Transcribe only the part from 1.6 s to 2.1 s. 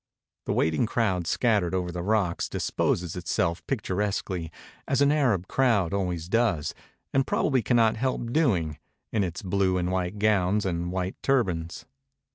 over the